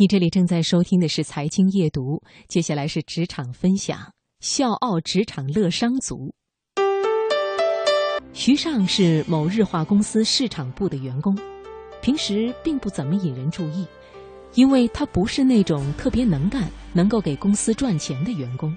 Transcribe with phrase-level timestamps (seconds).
[0.00, 2.16] 你这里正在收听的是《财经夜读》，
[2.48, 3.98] 接下来是职场分享。
[4.40, 6.32] 笑傲职场乐商族，
[8.32, 11.38] 徐尚是某日化公司市场部的员工，
[12.00, 13.86] 平时并不怎么引人注意，
[14.54, 18.74] 因为他不是那种特别能干、能够给公司赚钱的员工。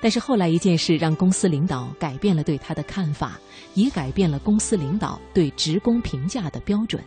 [0.00, 3.38] 但是后来一件事让公司领导改变了对他的看法，
[3.74, 7.04] 也改变了公司领导对职工评价的标准。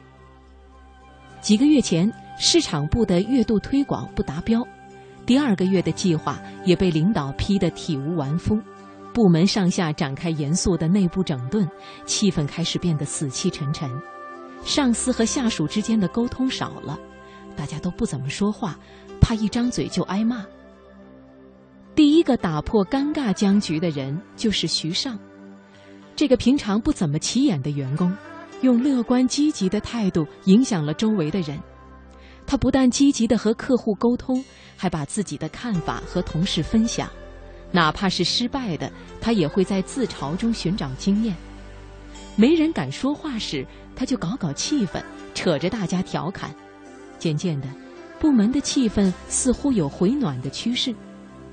[1.41, 2.07] 几个月前。
[2.37, 4.61] 市场部的月度推广不达标，
[5.25, 8.59] 第二个月的计划也被领导批得体无完肤，
[9.13, 11.67] 部门上下展开严肃的内部整顿，
[12.05, 13.89] 气氛开始变得死气沉沉，
[14.63, 16.99] 上司和下属之间的沟通少了，
[17.55, 18.77] 大家都不怎么说话，
[19.21, 20.45] 怕一张嘴就挨骂。
[21.95, 25.17] 第一个打破尴尬僵局的人就是徐尚，
[26.17, 28.13] 这个平常不怎么起眼的员工，
[28.61, 31.57] 用乐观积极的态度影响了周围的人。
[32.47, 34.43] 他不但积极地和客户沟通，
[34.77, 37.09] 还把自己的看法和同事分享，
[37.71, 41.35] 哪怕是失败的，他也会在自嘲中寻找经验。
[42.35, 43.65] 没人敢说话时，
[43.95, 45.01] 他就搞搞气氛，
[45.33, 46.53] 扯着大家调侃。
[47.17, 47.67] 渐渐的，
[48.19, 50.93] 部门的气氛似乎有回暖的趋势，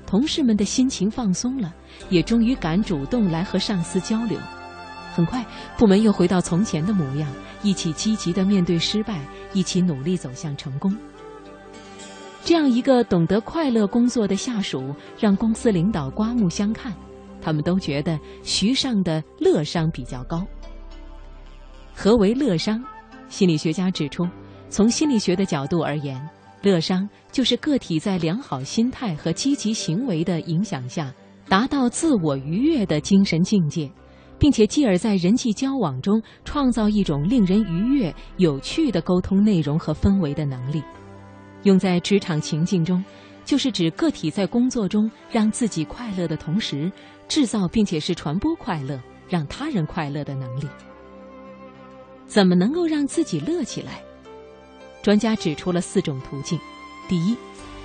[0.05, 1.73] 同事们的心情放松了，
[2.09, 4.37] 也终于敢主动来和上司交流。
[5.13, 5.45] 很快，
[5.77, 9.21] 部门又回到从前的模样，一起积极的面对失败，
[9.53, 10.91] 一起努力走向成功。
[12.43, 16.91] 这样一个懂得快乐工作的下属，让公司领导刮目相看。
[17.39, 20.45] 他们都觉得徐尚的乐商比较高。
[21.93, 22.83] 何为乐商？
[23.29, 24.27] 心理学家指出，
[24.69, 26.19] 从心理学的角度而言，
[26.61, 31.13] 乐商就是个体在良好心态和积极行为的影响下，
[31.47, 33.91] 达到自我愉悦的精神境界。
[34.37, 40.83] 并且继而在人际交往中创造一种令人愉悦、有趣的沟通内容和氛围的能力，
[41.63, 43.03] 用在职场情境中，
[43.45, 46.91] 就是指个体在工作中让自己快乐的同时，
[47.27, 50.67] 制造并且是传播快乐、让他人快乐的能力。
[52.25, 54.01] 怎么能够让自己乐起来？
[55.01, 56.57] 专家指出了四种途径：
[57.07, 57.35] 第一，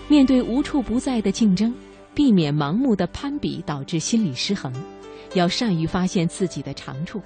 [0.09, 1.75] 面对无处不在的竞争，
[2.15, 4.73] 避免盲目的攀比导致心理失衡。
[5.35, 7.21] 要善于发现自己的长处，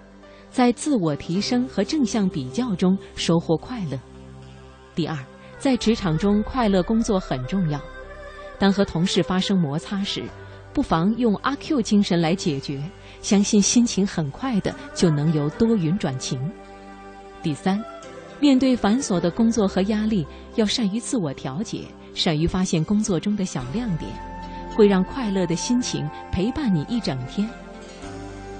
[0.50, 3.98] 在自我提升和正向比较中收获快乐。
[4.94, 5.16] 第二，
[5.58, 7.80] 在职场中快乐工作很重要。
[8.58, 10.24] 当和同事发生摩擦时，
[10.72, 12.82] 不妨用阿 Q 精神来解决，
[13.20, 16.40] 相信心情很快的就能由多云转晴。
[17.42, 17.82] 第三，
[18.38, 21.84] 面对繁琐的工作和压力，要善于自我调节，
[22.14, 24.10] 善于发现工作中的小亮点，
[24.76, 27.48] 会让快乐的心情陪伴你一整天。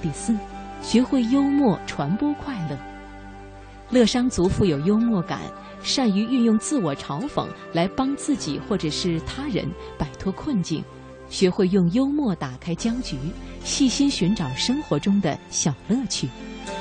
[0.03, 0.35] 第四，
[0.81, 2.77] 学会幽默，传播快乐。
[3.89, 5.39] 乐商族富有幽默感，
[5.81, 9.65] 善于运用自我嘲讽来帮自己或者是他人
[9.97, 10.83] 摆脱困境，
[11.29, 13.15] 学会用幽默打开僵局，
[13.63, 16.27] 细心寻找生活中的小乐趣。